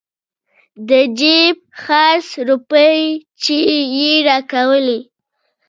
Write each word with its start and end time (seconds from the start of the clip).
د 0.89 0.91
جيب 1.19 1.57
خرڅ 1.83 2.27
روپۍ 2.49 2.99
چې 3.43 3.57
يې 3.95 4.13
راکولې. 4.27 4.99